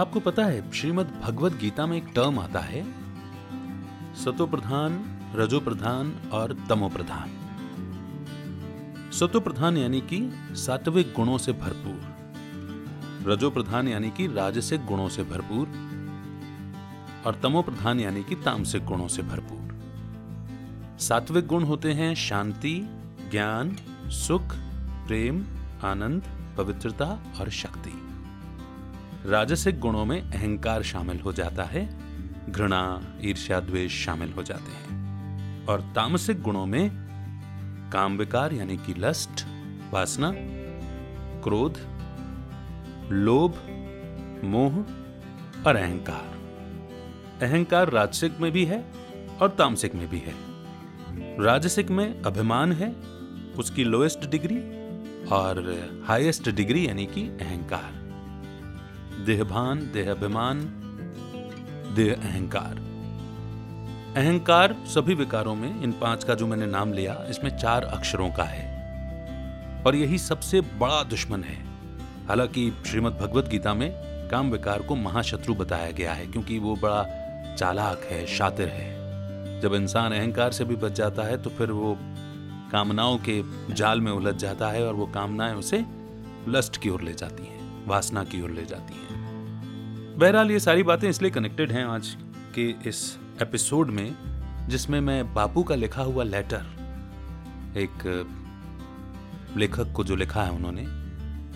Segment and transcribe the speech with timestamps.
[0.00, 2.84] आपको पता है, श्रीमद् भगवत गीता में एक टर्म आता है
[4.14, 7.30] सतो प्रधान रजो प्रधान और तमो प्रधान
[9.12, 15.22] सतो प्रधान यानी कि सात्विक गुणों से भरपूर। रजो प्रधान यानी कि राजसिक गुणों से
[15.22, 15.66] भरपूर
[17.26, 22.80] और तमो प्रधान यानी कि तामसिक गुणों से भरपूर। सात्विक गुण होते हैं शांति,
[23.30, 23.76] ज्ञान,
[24.06, 24.56] सुख,
[25.06, 25.44] प्रेम,
[25.84, 26.22] आनंद,
[26.56, 28.05] पवित्रता और शक्ति।
[29.26, 31.96] राजसिक गुणों में अहंकार शामिल हो जाता है,
[32.52, 36.90] घृणा, ईर्ष्या, द्वेष शामिल हो जाते हैं। और तामसिक गुणों में
[37.92, 39.46] काम विकार यानी कि लस्ट,
[39.94, 40.32] वासना,
[41.42, 41.78] क्रोध,
[43.12, 43.50] लोभ,
[44.44, 44.78] मोह
[45.66, 46.36] और अहंकार।
[47.42, 48.92] अहंकार राजसिक में भी है
[49.42, 50.34] और तामसिक में भी है।
[51.44, 52.92] राजसिक में अभिमान है,
[53.58, 54.58] उसकी लोएस्ट डिग्री
[55.26, 55.60] और
[56.06, 58.05] हाईएस्ट डिग्री यानी कि अहंकार।
[59.26, 60.58] देहभान, देहाभिमान
[61.96, 62.74] देह अहंकार
[64.16, 68.44] अहंकार सभी विकारों में, इन पाँच का जो मैंने नाम लिया, इसमें चार अक्षरों का
[68.44, 68.64] है।
[69.86, 71.56] और यही सबसे बड़ा दुश्मन है।
[72.28, 73.90] हालाँकि श्रीमद् भगवत गीता में
[74.30, 77.02] काम विकार को महाशत्रु बताया गया है, क्योंकि वो बड़ा
[77.58, 81.96] चालाक है, शातिर है। जब इंसान अहंकार से भी बच जाता है तो फिर वो
[82.72, 83.42] कामनाओं के
[83.74, 85.84] जाल में उलझ जाता है और वो कामनाएँ उसे
[86.48, 89.15] लस्ट की ओर ले जाती हैं, वासना की ओर ले जाती हैं।
[90.16, 92.16] बहरहाल, ये सारी बातें इसलिए कनेक्टेड हैं आज
[92.54, 94.16] के इस एपिसोड में,
[94.68, 96.62] जिसमें मैं बापू का लिखा हुआ लेटर
[97.76, 98.26] एक,
[99.56, 100.82] लेखक को जो लिखा है उन्होंने,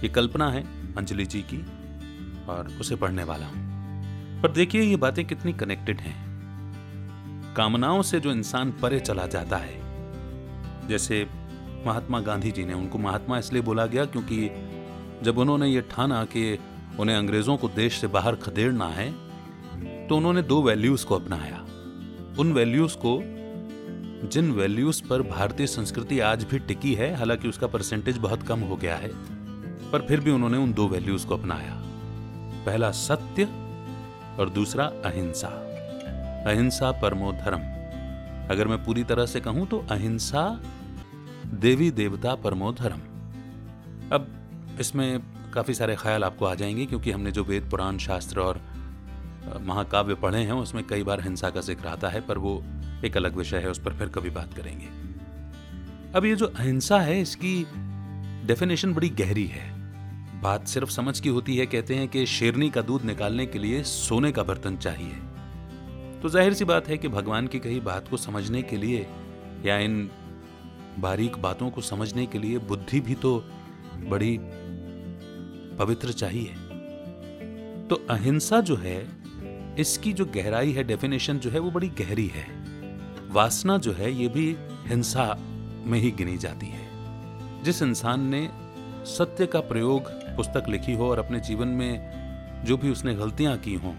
[0.03, 1.58] ये कल्पना है अंजलि जी की,
[2.47, 8.33] और उसे पढ़ने वाला हूँ। पर देखिए, ये बातें कितनी कनेक्टेड हैं। कामनाओं से जो
[8.33, 9.81] इंसान परे चला जाता है,
[10.88, 11.27] जैसे
[11.86, 14.50] महात्मा गांधी जी ने, उनको महात्मा इसलिए बोला गया क्योंकि
[15.22, 16.58] जब उन्होंने ये ठाना कि
[17.01, 19.11] उन्हें अंग्रेज़ों को देश से बाहर खदेड़ना है
[20.09, 21.59] तो उन्होंने दो वैल्यूज़ को अपनाया।
[22.39, 23.19] उन वैल्यूज़ को,
[24.28, 28.77] जिन वैल्यूज़ पर भारतीय संस्कृति आज भी टिकी है, हालाँकि उसका परसेंटेज बहुत कम हो
[28.77, 29.09] गया है,
[29.93, 31.81] पर फिर भी उन्होंने उन दो वैल्यूज़ को अपनाया।
[32.66, 33.44] पहला सत्य
[34.41, 35.49] और दूसरा अहिंसा।
[36.47, 37.61] अहिंसा परमो धर्म।
[38.50, 40.44] अगर मैं पूरी तरह से कहूँ तो अहिंसा
[41.61, 43.00] देवी देवता परमो धर्म।
[44.12, 44.27] अब
[44.81, 45.19] इसमें
[45.55, 48.61] काफ़ी सारे ख्याल आपको आ जाएँगे, क्योंकि हमने जो वेद, पुराण, शास्त्र और
[49.61, 52.65] महाकाव्य पढ़े हैं, उसमें कई बार हिंसा का ज़िक्र आता है, पर वो
[53.05, 54.87] एक अलग विषय है, उस पर फिर कभी बात करेंगे।
[56.15, 57.66] अब ये जो अहिंसा है, इसकी
[58.47, 59.69] डेफिनेशन बड़ी गहरी है।
[60.41, 63.82] बात सिर्फ़ समझ की होती है, कहते हैं कि शेरनी का दूध निकालने के लिए
[63.82, 65.12] सोने का बर्तन चाहिए।
[66.22, 69.06] तो ज़ाहिर सी बात है कि भगवान की कही बात को समझने के लिए,
[69.65, 70.11] या इन
[70.99, 73.38] बारीक बातों को समझने के लिए बुद्धि भी तो
[74.06, 74.38] बड़ी
[75.81, 76.47] पवित्र चाहिए।
[77.89, 79.09] तो अहिंसा जो है,
[79.79, 82.47] इसकी जो गहराई है डेफिनेशन जो है, वो बड़ी गहरी है।
[83.31, 85.39] वासना जो है, ये भी हिंसा
[85.87, 86.91] में ही गिनी जाती है।
[87.63, 88.51] जिस इंसान ने
[89.05, 90.03] सत्य का प्रयोग
[90.37, 92.11] पुस्तक लिखी हो और अपने जीवन में
[92.65, 93.95] जो भी उसने गलतियाँ की हों,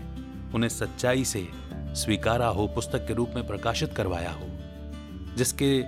[0.54, 4.48] उन्हें सच्चाई से स्वीकारा हो, पुस्तक के रूप में प्रकाशित करवाया हो,
[5.38, 5.82] जिसके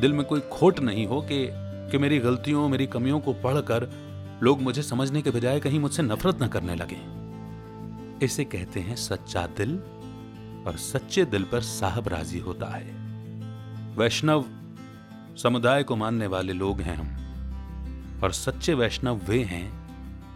[0.00, 1.48] दिल में कोई खोट नहीं हो कि
[1.90, 4.07] कि मेरी गलतियों, मेरी कमियों को पढ़कर
[4.42, 6.98] लोग मुझे समझने के बजाय कहीं मुझसे नफरत न करने लगे।
[8.24, 9.78] इसे कहते हैं सच्चा दिल
[10.66, 12.92] और सच्चे दिल पर साहब राज़ी होता है।
[13.96, 14.44] वैष्णव
[15.42, 19.66] समुदाय को मानने वाले लोग हैं हम, और सच्चे वैष्णव वे हैं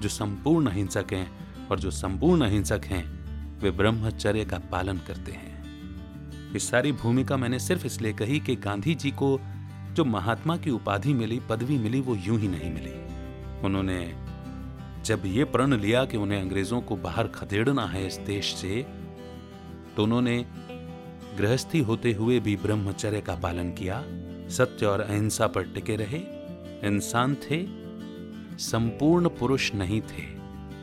[0.01, 1.31] जो संपूर्ण अहिंसक हैं
[1.69, 3.05] और जो संपूर्ण अहिंसक हैं,
[3.61, 5.53] वे ब्रह्मचर्य का पालन करते हैं।
[6.55, 9.41] इस सारी भूमिका मैंने सिर्फ़ इसलिए कही कि गांधी जी को
[9.93, 13.22] जो महात्मा की उपाधि मिली, पदवी मिली, वो यूँ ही नहीं मिली।
[13.65, 14.01] उन्होंने,
[15.05, 18.87] जब ये प्रण लिया कि उन्हें अंग्रेज़ों को बाहर खदेड़ना है इस देश से
[19.97, 20.45] तो उन्होंने
[21.39, 24.03] गृहस्थी होते हुए भी ब्रह्मचर्य का पालन किया,
[24.49, 26.19] सत्य और अहिंसा पर टिके रहे,
[26.87, 27.59] इंसान थे,
[28.59, 30.23] संपूर्ण पुरुष नहीं थे,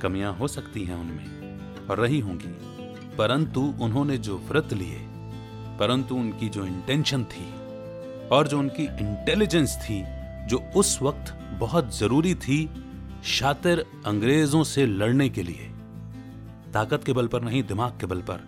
[0.02, 2.54] कमियाँ हो सकती हैं उनमें, और रही होंगी,
[3.18, 5.00] परंतु उन्होंने जो व्रत लिए,
[5.80, 7.48] परंतु उनकी जो इंटेंशन थी,
[8.28, 10.04] और जो उनकी इंटेलिजेंस थी,
[10.48, 12.70] जो उस वक्त बहुत ज़रूरी थी
[13.24, 15.72] शातिर अंग्रेज़ों से लड़ने के लिए।
[16.74, 18.48] ताकत के बल पर नहीं, दिमाग के बल पर।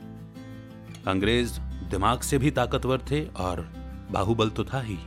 [1.07, 3.61] अंग्रेज़ दिमाग से भी ताकतवर थे और
[4.11, 4.97] बाहुबल तो था ही।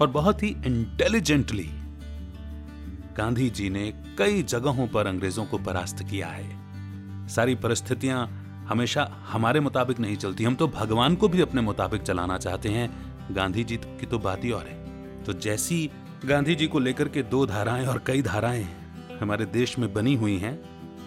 [0.00, 1.70] और बहुत ही इंटेलिजेंटली
[3.16, 6.62] गांधी जी ने कई जगहों पर अंग्रेज़ों को परास्त किया है।
[7.28, 8.26] सारी परिस्थितियाँ
[8.68, 13.12] हमेशा हमारे मुताबिक नहीं चलती। हम तो भगवान को भी अपने मुताबिक चलाना चाहते हैं।
[13.34, 14.82] गांधी जी की तो बात ही और है।
[15.24, 15.90] तो जैसी
[16.24, 18.68] गांधी जी को लेकर के दो धाराएँ और कई धाराएँ
[19.20, 20.60] हमारे देश में बनी हुई हैं।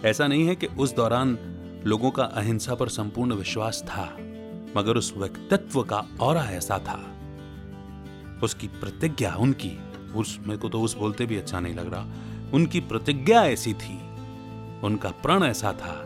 [0.04, 1.38] ऐसा नहीं है कि उस दौरान
[1.86, 4.16] लोगों का अहिंसा पर संपूर्ण विश्वास था,
[4.76, 7.16] मगर उस व्यक्तित्व का और ऐसा था।
[8.42, 9.78] उसकी प्रतिज्ञा, उनकी,
[10.16, 12.06] उस, मेरे को तो उस बोलते भी अच्छा नहीं लग रहा,
[12.54, 13.98] उनकी प्रतिज्ञा ऐसी थी,
[14.82, 16.02] उनका प्रण ऐसा था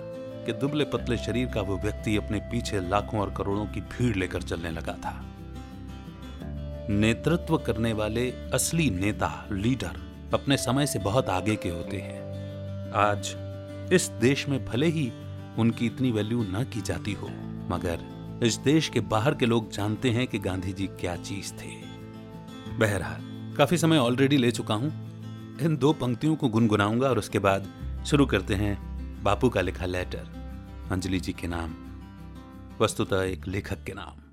[0.47, 4.43] कि दुबले पतले शरीर का वो व्यक्ति अपने पीछे लाखों और करोड़ों की भीड़ लेकर
[4.43, 5.30] चलने लगा था।
[6.91, 9.99] नेतृत्व करने वाले असली नेता, लीडर,
[10.35, 13.35] अपने समय से बहुत आगे के होते हैं। आज,
[13.93, 15.13] इस देश में भले ही
[15.59, 17.29] उनकी इतनी वैल्यू न की जाती हो,
[17.71, 21.71] मगर इस देश के बाहर के लोग जानते हैं कि गांधी जी क्या चीज़ थे।
[22.79, 24.91] बहरहाल, काफ़ी समय ऑलरेडी ले चुका हूँ।
[25.61, 27.69] इन दो पंक्तियों को गुनगुनाऊँगा और उसके बाद
[28.07, 28.79] शुरू करते हैं
[29.23, 30.27] बापू का लिखा लेटर
[30.91, 31.75] अंजलि जी के नाम।
[32.81, 34.30] वस्तुतः एक लेखक के नाम।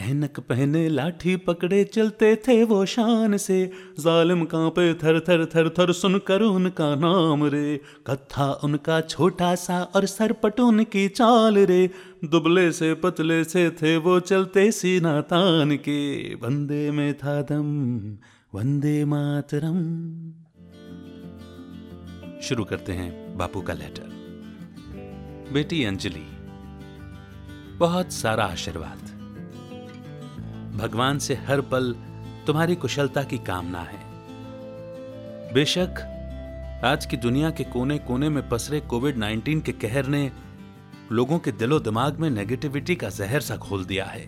[0.00, 3.58] ऐनक पहने लाठी पकड़े चलते थे वो शान से।
[4.00, 7.76] जालिम कांपे थर थर थर थर सुनकर उनका नाम रे।
[8.06, 11.88] कथा उनका छोटा सा और सरपट उनकी चाल रे।
[12.24, 17.70] दुबले से पतले से थे वो चलते सीना तान के। वंदे में था दम
[18.54, 19.78] वंदे मातरम।
[22.42, 24.18] शुरू करते हैं बापू का लेटर
[25.52, 26.26] बेटी अंजलि,
[27.78, 29.19] बहुत सारा आशीर्वाद।
[30.80, 31.94] भगवान से हर पल
[32.46, 33.98] तुम्हारी कुशलता की कामना है।
[35.52, 36.00] बेशक,
[36.84, 40.32] आज की दुनिया के कोने कोने में पसरे कोविड 19 के कहर ने
[41.12, 44.24] लोगों के दिलो दिमाग में नेगेटिविटी का जहर सा खोल दिया है।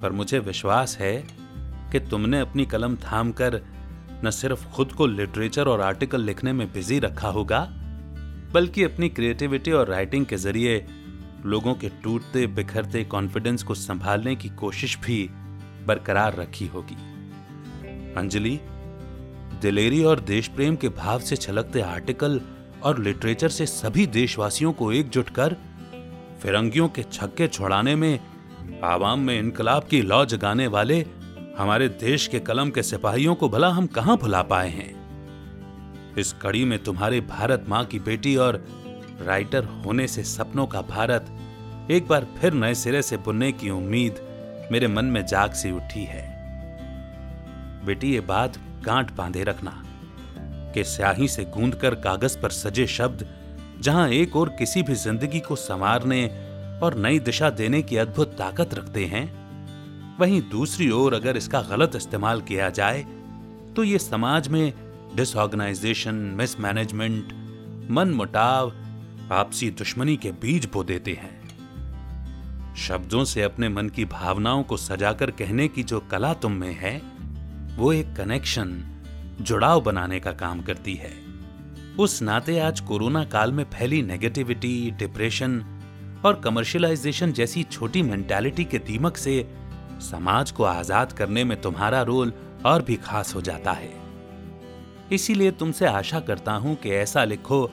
[0.00, 1.24] पर मुझे विश्वास है
[1.92, 3.60] कि तुमने अपनी कलम थाम कर
[4.24, 7.68] न सिर्फ़ खुद को लिटरेचर और आर्टिकल लिखने में बिज़ी रखा होगा,
[8.52, 10.86] बल्कि अपनी क्रिएटिविटी और राइटिंग के ज़रिए
[11.46, 15.30] लोगों के टूटते बिखरते कॉन्फिडेंस को संभालने की कोशिश भी
[15.86, 16.94] बरकरार रखी होगी।
[18.14, 18.60] अंजलि,
[19.62, 22.40] दिलेरी और देश प्रेम के भाव से छलकते आर्टिकल
[22.82, 25.56] और लिटरेचर से सभी देशवासियों को एकजुट कर,
[26.42, 28.20] फिरंगियों के छक्के छोड़ाने में,
[28.84, 31.06] आवाम में इनकलाब की लौ जगाने वाले
[31.58, 35.04] हमारे देश के कलम के सिपाहियों को भला हम कहाँ भुला पाए हैं?
[36.18, 38.68] इस कड़ी में तुम्हारे भारत माँ की बेटी और
[39.20, 41.26] राइटर होने से सपनों का भारत
[41.90, 44.20] एक बार फिर नए सिरे से बुनने की उम्मीद
[44.72, 46.22] मेरे मन में जाग सी उठी है।
[47.86, 49.82] बेटी, ये बात गांठ बांधे रखना
[50.74, 53.26] कि स्याही से गूंद कर कागज़ पर सजे शब्द
[53.80, 56.24] जहाँ एक और किसी भी ज़िंदगी को संवारने
[56.82, 59.24] और नई दिशा देने की अद्भुत ताकत रखते हैं,
[60.18, 63.06] वहीं दूसरी ओर अगर इसका गलत इस्तेमाल किया जाए
[63.76, 64.72] तो ये समाज में
[65.16, 67.32] डिसऑर्गेनाइजेशन मिसमैनेजमेंट
[67.90, 68.72] मन मुटाव
[69.32, 71.43] आपसी दुश्मनी के बीज बो देते हैं।
[72.76, 76.96] शब्दों से अपने मन की भावनाओं को सजाकर कहने की जो कला तुम में है,
[77.76, 78.72] वो एक कनेक्शन
[79.40, 81.12] जुड़ाव बनाने का काम करती है।
[81.98, 85.58] उस नाते आज कोरोना काल में फैली नेगेटिविटी डिप्रेशन
[86.26, 89.48] और कमर्शियलाइजेशन जैसी छोटी मेंटालिटी के दीमक से
[90.00, 92.32] समाज को आज़ाद करने में तुम्हारा रोल
[92.66, 93.92] और भी खास हो जाता है।
[95.12, 97.70] इसीलिए तुमसे आशा करता हूँ कि ऐसा लिखो,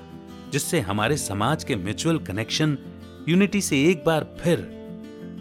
[0.51, 2.77] जिससे हमारे समाज के म्यूचुअल कनेक्शन
[3.30, 4.81] यूनिटी से एक बार फिर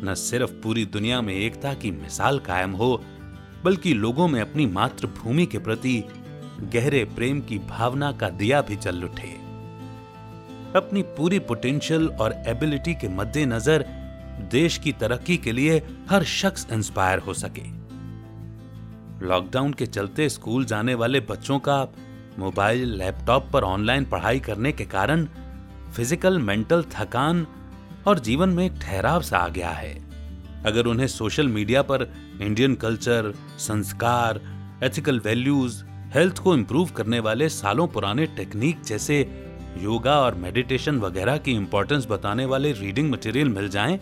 [0.05, 3.03] न सिर्फ़ पूरी दुनिया में एकता की मिसाल कायम हो,
[3.65, 6.03] बल्कि लोगों में अपनी मातृभूमि के प्रति
[6.61, 9.29] गहरे प्रेम की भावना का दिया भी जल उठे।
[10.77, 13.85] अपनी पूरी पोटेंशियल और एबिलिटी के मद्देनजर
[14.51, 17.63] देश की तरक्की के लिए हर शख्स इंस्पायर हो सके।
[19.27, 21.83] लॉकडाउन के चलते स्कूल जाने वाले बच्चों का
[22.39, 25.27] मोबाइल, लैपटॉप पर ऑनलाइन पढ़ाई करने के कारण
[25.95, 27.47] फ़िज़िकल मेंटल थकान
[28.07, 29.95] और जीवन में एक ठहराव सा आ गया है।
[30.67, 32.03] अगर उन्हें सोशल मीडिया पर
[32.41, 34.41] इंडियन कल्चर, संस्कार,
[34.85, 35.83] एथिकल वैल्यूज़,
[36.15, 39.21] हेल्थ को इम्प्रूव करने वाले सालों पुराने टेक्निक जैसे
[39.79, 43.99] योगा और मेडिटेशन वगैरह की इम्पोर्टेंस बताने वाले रीडिंग मटेरियल मिल जाएँ,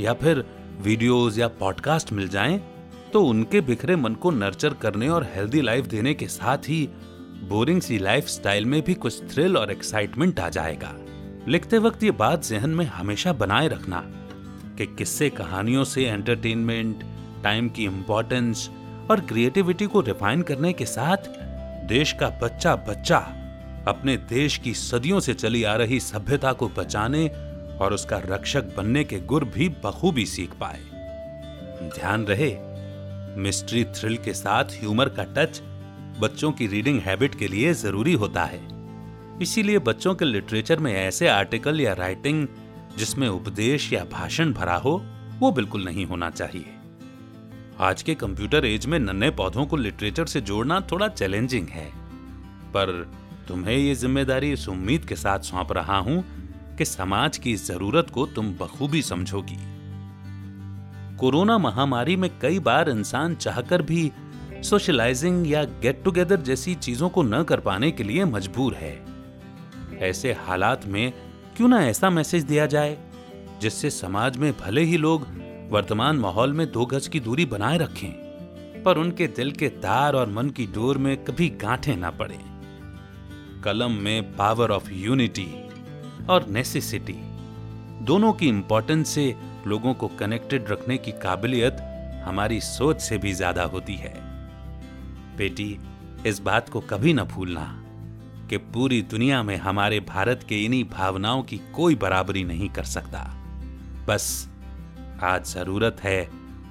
[0.00, 0.44] या फिर
[0.80, 2.60] वीडियोस या पॉडकास्ट मिल जाएँ
[3.12, 6.88] तो उनके बिखरे मन को नर्चर करने और हेल्दी लाइफ देने के साथ ही
[7.48, 10.94] बोरिंग सी लाइफ स्टाइल में भी कुछ थ्रिल और एक्साइटमेंट आ जाएगा।
[11.48, 14.02] लिखते वक्त ये बात जहन में हमेशा बनाए रखना
[14.78, 17.02] कि किस्से कहानियों से एंटरटेनमेंट
[17.44, 18.70] टाइम की इंपॉर्टेंस
[19.10, 21.16] और क्रिएटिविटी को रिफाइन करने के साथ
[21.88, 23.18] देश का बच्चा बच्चा
[23.88, 27.28] अपने देश की सदियों से चली आ रही सभ्यता को बचाने
[27.80, 30.80] और उसका रक्षक बनने के गुर भी बखूबी सीख पाए।
[31.88, 32.56] ध्यान रहे
[33.42, 35.60] मिस्ट्री थ्रिल के साथ ह्यूमर का टच
[36.20, 38.79] बच्चों की रीडिंग हैबिट के लिए ज़रूरी होता है।
[39.40, 42.46] इसीलिए बच्चों के लिटरेचर में ऐसे आर्टिकल या राइटिंग
[42.98, 44.92] जिसमें उपदेश या भाषण भरा हो,
[45.38, 46.74] वो बिल्कुल नहीं होना चाहिए।
[47.80, 51.86] आज के कंप्यूटर एज में नन्हे पौधों को लिटरेचर से जोड़ना थोड़ा चैलेंजिंग है।
[52.72, 52.92] पर
[53.48, 56.22] तुम्हें ये ज़िम्मेदारी इस उम्मीद के साथ सौंप रहा हूँ
[56.78, 59.58] कि समाज की ज़रूरत को तुम बखूबी समझोगी।
[61.16, 64.10] कोरोना महामारी में कई बार इंसान चाहकर भी
[64.64, 68.98] सोशलाइजिंग या गेट टुगेदर जैसी चीज़ों को न कर पाने के लिए मजबूर है।
[70.00, 71.12] ऐसे हालात में
[71.56, 72.96] क्यों ना ऐसा मैसेज दिया जाए,
[73.60, 75.26] जिससे समाज में भले ही लोग
[75.70, 80.28] वर्तमान माहौल में दो गज की दूरी बनाए रखें, पर उनके दिल के तार और
[80.28, 82.38] मन की डोर में कभी गांठें ना पड़े।
[83.64, 85.48] कलम में पावर ऑफ़ यूनिटी
[86.30, 87.16] और नेसेसिटी,
[88.02, 89.34] दोनों की इंपॉर्टेंस से
[89.66, 91.76] लोगों को कनेक्टेड रखने की काबिलियत
[92.24, 94.14] हमारी सोच से भी ज़्यादा होती है।
[95.36, 95.78] बेटी,
[96.26, 97.79] इस बात को कभी ना भूलना।
[98.50, 103.36] कि पूरी दुनिया में हमारे भारत के इन्हीं भावनाओं की कोई बराबरी नहीं कर सकता।
[104.08, 104.48] बस,
[105.22, 106.30] आज ज़रूरत है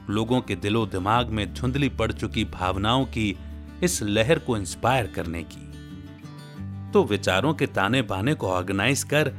[0.10, 3.38] लोगों के दिलो दिमाग में धुंधली पड़ चुकी भावनाओं की
[3.84, 5.70] इस लहर को इंस्पायर करने की।
[6.92, 9.32] तो विचारों के ताने बाने को ऑर्गेनाइज कर,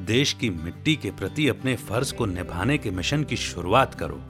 [0.00, 4.22] देश की मिट्टी के प्रति अपने फ़र्ज़ को निभाने के मिशन की शुरुआत करो।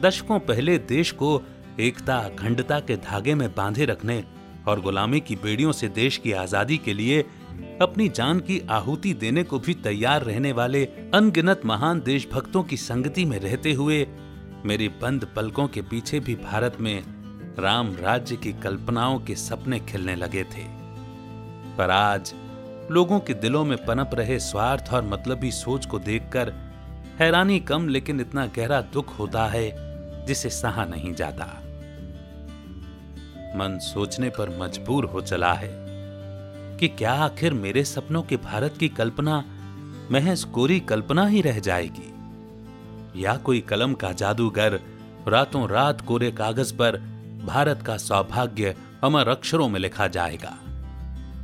[0.00, 1.42] दशकों पहले देश को
[1.80, 4.24] एकता, अखंडता के धागे में बांधे रखने
[4.68, 7.22] और गुलामी की बेड़ियों से देश की आज़ादी के लिए
[7.82, 13.24] अपनी जान की आहुति देने को भी तैयार रहने वाले अनगिनत महान देशभक्तों की संगति
[13.24, 14.06] में रहते हुए
[14.66, 17.02] मेरी बंद पलकों के पीछे भी भारत में
[17.58, 20.64] राम राज्य की कल्पनाओं के सपने खिलने लगे थे।
[21.76, 22.32] पर आज
[22.90, 26.52] लोगों के दिलों में पनप रहे स्वार्थ और मतलबी सोच को देखकर
[27.20, 29.70] हैरानी कम लेकिन इतना गहरा दुख होता है
[30.26, 31.46] जिसे सहा नहीं जाता।
[33.56, 35.70] मन सोचने पर मजबूर हो चला है
[36.78, 39.44] कि क्या आखिर मेरे सपनों के भारत की कल्पना,
[40.10, 42.12] महज कोरी कल्पना ही रह जाएगी?
[43.22, 44.80] या कोई कलम का जादूगर
[45.28, 46.96] रातों रात कोरे कागज़ पर
[47.44, 50.58] भारत का सौभाग्य अमर अक्षरों में लिखा जाएगा?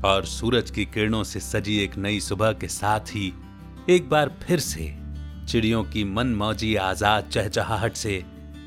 [0.05, 3.33] और सूरज की किरणों से सजी एक नई सुबह के साथ ही
[3.91, 4.97] एक बार फिर से
[5.49, 8.25] चिड़ियों की मन मौजी आज़ाद चहचहाहट से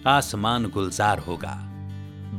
[0.07, 1.70] आसमान गुलजार होगा।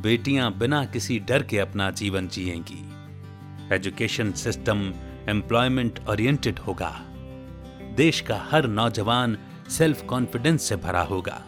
[0.03, 4.95] बेटियाँ बिना किसी डर के अपना जीवन जिएँगी। एजुकेशन सिस्टम
[5.29, 6.91] एम्प्लॉयमेंट ओरिएंटेड होगा।
[7.97, 11.43] देश का हर नौजवान सेल्फ कॉन्फिडेंस से भरा होगा।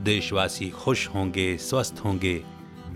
[0.00, 2.44] देशवासी खुश होंगे, स्वस्थ होंगे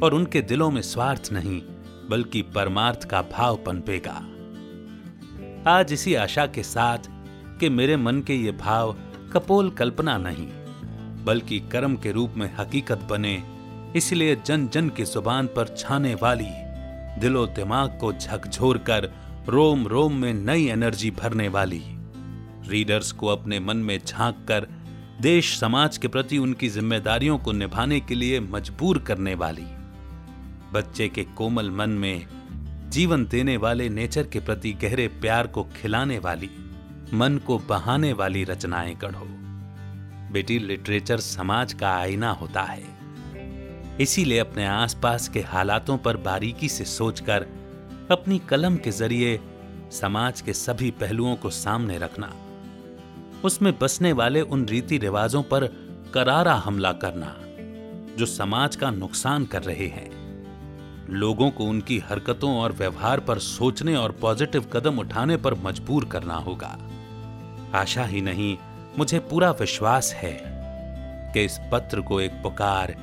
[0.03, 1.63] और उनके दिलों में स्वार्थ नहीं,
[2.11, 4.19] बल्कि परमार्थ का भाव पनपेगा।
[5.71, 6.99] आज इसी आशा के साथ
[7.61, 8.97] कि मेरे मन के ये भाव
[9.33, 10.49] कपोल कल्पना नहीं,
[11.25, 13.52] बल्कि कर्म के रूप में हकीकत बने
[13.97, 16.51] इसलिए जन जन की ज़ुबान पर छाने वाली
[17.21, 19.13] दिलो दिमाग को झकझोर कर
[19.49, 21.83] रोम रोम में नई एनर्जी भरने वाली।
[22.69, 24.67] रीडर्स को अपने मन में झाँक कर
[25.21, 29.67] देश समाज के प्रति उनकी जिम्मेदारियों को निभाने के लिए मजबूर करने वाली।
[30.73, 32.27] बच्चे के कोमल मन में
[32.91, 36.51] जीवन देने वाले नेचर के प्रति गहरे प्यार को खिलाने वाली,
[37.15, 39.27] मन को बहाने वाली रचनाएँ गढ़ो।
[40.33, 42.92] बेटी लिटरेचर समाज का आईना होता है।
[44.03, 47.47] इसीलिए अपने आसपास के हालातों पर बारीकी से सोचकर
[48.11, 49.41] अपनी कलम के ज़रिए
[49.91, 52.33] समाज के सभी पहलुओं को सामने रखना।
[53.45, 55.67] उसमें बसने वाले उन रीति रिवाजों पर
[56.15, 57.35] करारा हमला करना,
[58.17, 60.11] जो समाज का नुकसान कर रहे हैं।
[61.11, 66.35] लोगों को उनकी हरकतों और व्यवहार पर सोचने और पॉजिटिव कदम उठाने पर मजबूर करना
[66.35, 66.79] होगा।
[67.75, 68.57] आशा ही नहीं,
[68.99, 70.37] मुझे पूरा विश्वास है
[71.35, 72.95] कि इस पत्र को एक पुकार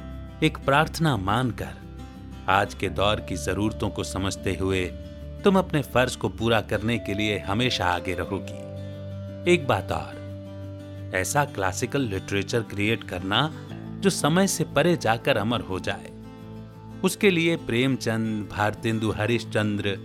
[0.43, 1.71] एक प्रार्थना मानकर
[2.49, 4.85] आज के दौर की जरूरतों को समझते हुए
[5.43, 11.45] तुम अपने फ़र्ज़ को पूरा करने के लिए हमेशा आगे रहोगी। एक बात और, ऐसा
[11.45, 13.51] क्लासिकल लिटरेचर क्रिएट करना
[13.99, 16.11] जो समय से परे जाकर अमर हो जाए।
[17.03, 19.97] उसके लिए प्रेमचंद, भारतेंदु, हरिश्चंद्र,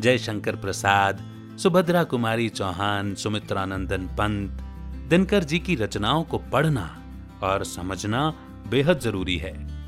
[0.00, 1.24] जयशंकर प्रसाद,
[1.62, 4.62] सुभद्रा कुमारी चौहान, सुमित्रानंदन पंत,
[5.10, 7.02] दिनकर जी की रचनाओं को पढ़ना
[7.42, 8.32] और समझना
[8.68, 9.79] बेहद ज़रूरी है।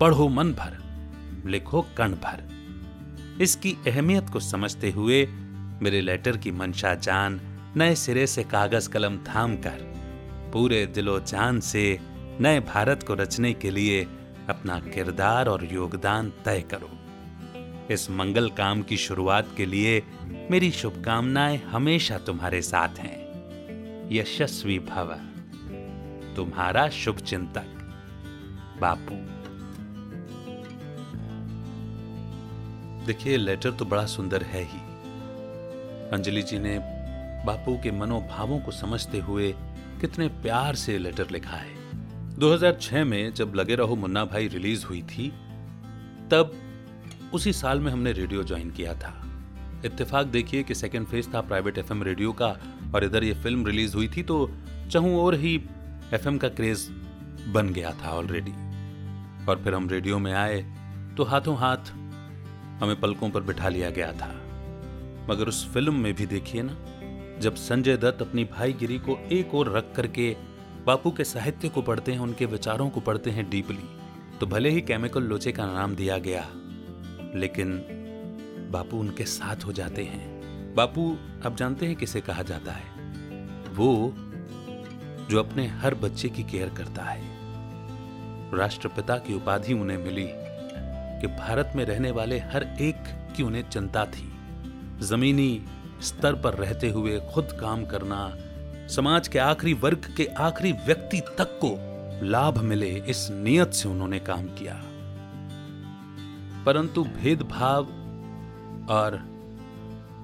[0.00, 0.82] पढ़ो मन भर,
[1.46, 2.52] लिखो कण भर।
[3.40, 5.26] इसकी अहमियत को समझते हुए
[5.82, 7.40] मेरे लेटर की मंशा जान,
[7.76, 9.92] नए सिरे से कागज़ कलम थाम कर,
[10.52, 11.98] पूरे दिलो जान से
[12.40, 14.04] नए भारत को रचने के लिए
[14.48, 16.90] अपना किरदार और योगदान तय करो।
[17.90, 20.02] इस मंगल काम की शुरुआत के लिए
[20.50, 23.22] मेरी शुभकामनाएँ हमेशा तुम्हारे साथ हैं।
[24.12, 25.14] यशस्वी भव।
[26.36, 27.66] तुम्हारा शुभ चिंतक
[28.80, 29.41] बापू।
[33.06, 34.78] देखिए लेटर तो बड़ा सुंदर है ही।
[36.12, 36.78] अंजलि जी ने
[37.46, 39.54] बापू के मनोभावों को समझते हुए
[40.00, 45.02] कितने प्यार से लेटर लिखा है। 2006 में जब लगे रहो मुन्ना भाई रिलीज़ हुई
[45.02, 45.28] थी,
[46.30, 46.52] तब
[47.34, 49.14] उसी साल में हमने रेडियो ज्वाइन किया था।
[49.84, 52.56] इत्तेफाक देखिए कि सेकेंड फ़ेज़ था प्राइवेट एफएम रेडियो का
[52.94, 54.50] और इधर ये फ़िल्म रिलीज़ हुई थी तो
[54.90, 55.54] चहू और ही
[56.14, 56.88] एफएम का क्रेज
[57.48, 58.52] बन गया था ऑलरेडी
[59.46, 60.62] और फिर हम रेडियो में आए
[61.16, 61.92] तो हाथों हाथ
[62.82, 64.28] हमें पलकों पर बिठा लिया गया था।
[65.30, 66.76] मगर उस फ़िल्म में भी देखिए ना,
[67.38, 70.36] जब संजय दत्त अपनी भाईगिरी को एक और रख करके
[70.86, 73.84] बापू के साहित्य को पढ़ते हैं, उनके विचारों को पढ़ते हैं डीपली
[74.40, 76.46] तो भले ही केमिकल लोचे का नाम दिया गया,
[77.34, 77.72] लेकिन
[78.72, 82.84] बापू उनके साथ हो जाते हैं। बापू, आप जानते हैं किसे कहा जाता है?
[83.74, 84.14] वो
[85.30, 87.22] जो अपने हर बच्चे की केयर करता है।
[88.54, 90.26] राष्ट्रपिता की उपाधि उन्हें मिली।
[91.22, 94.32] कि भारत में रहने वाले हर एक की उन्हें चिंता थी।
[95.00, 95.64] जमीनी
[96.00, 98.32] स्तर पर रहते हुए खुद काम करना,
[98.88, 101.92] समाज के आखिरी वर्ग के आखिरी व्यक्ति तक को
[102.26, 104.82] लाभ मिले, इस नियत से उन्होंने काम किया।
[106.64, 107.84] परंतु भेदभाव
[108.90, 109.32] और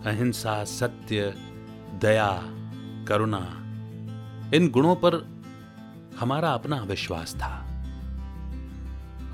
[0.06, 1.34] अहिंसा, सत्य,
[2.02, 2.42] दया,
[3.08, 3.54] करुणा,
[4.54, 5.42] इन गुणों पर
[6.18, 7.67] हमारा अपना विश्वास था।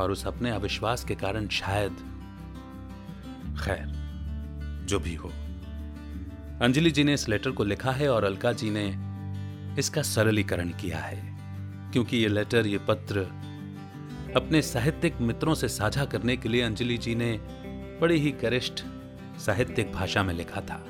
[0.01, 1.93] और उस अपने अविश्वास के कारण शायद,
[3.65, 3.87] खैर,
[4.89, 5.33] जो भी हो।
[6.63, 8.87] अंजलि जी ने इस लेटर को लिखा है और अलका जी ने
[9.79, 11.37] इसका सरलीकरण किया है,
[11.93, 13.21] क्योंकि ये लेटर, ये पत्र
[14.37, 17.33] अपने साहित्यिक मित्रों से साझा करने के लिए अंजलि जी ने
[18.01, 18.83] बड़ी ही गरिष्ठ
[19.39, 20.85] साहित्यिक भाषा में लिखा था।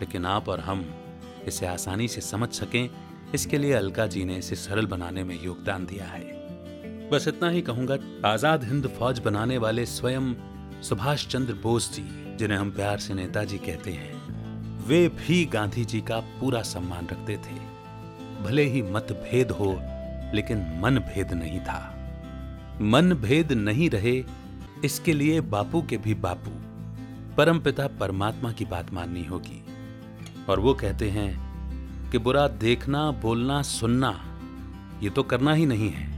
[0.00, 0.84] लेकिन आप और हम
[1.46, 2.90] इसे आसानी से समझ सकें,
[3.34, 6.35] इसके लिए अलका जी ने इसे सरल बनाने में योगदान दिया है।
[7.12, 10.32] बस इतना ही कहूँगा, आज़ाद हिंद फौज बनाने वाले स्वयं
[10.82, 12.02] सुभाष चंद्र बोस जी,
[12.36, 14.14] जिन्हें हम प्यार से नेताजी कहते हैं,
[14.86, 17.58] वे भी गांधी जी का पूरा सम्मान रखते थे।
[18.42, 19.70] भले ही मतभेद हो,
[20.34, 21.78] लेकिन मन भेद नहीं था।
[22.82, 24.24] मन भेद नहीं रहे,
[24.84, 26.50] इसके लिए बापू के भी बापू
[27.36, 29.62] परमपिता परमात्मा की बात माननी होगी।
[30.48, 34.14] और वो कहते हैं कि बुरा देखना, बोलना, सुनना,
[35.02, 36.15] ये तो करना ही नहीं है।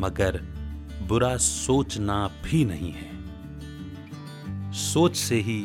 [0.00, 0.36] मगर
[1.02, 3.14] बुरा सोचना भी नहीं है।
[4.72, 5.64] सोच से ही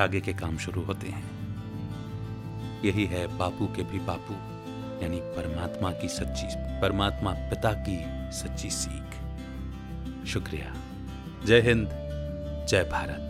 [0.00, 1.30] आगे के काम शुरू होते हैं।
[2.84, 4.34] यही है बापू के भी बापू,
[5.02, 6.46] यानी परमात्मा की सच्ची,
[6.80, 8.04] परमात्मा पिता की
[8.38, 9.16] सच्ची सीख।
[10.26, 10.74] शुक्रिया।
[11.46, 11.88] जय हिंद,
[12.68, 13.29] जय भारत।